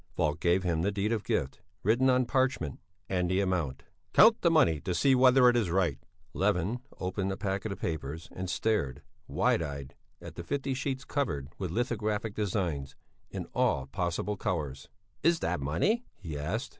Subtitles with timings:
[0.15, 3.83] Falk gave him the deed of gift, written on parchment, and the amount.
[4.13, 5.99] "Count the money to see whether it is right."
[6.33, 11.69] Levin opened a packet of papers and stared, wide eyed, at fifty sheets covered with
[11.69, 12.95] lithographic designs,
[13.29, 14.89] in all possible colours.
[15.21, 16.69] "Is that money?" he asked.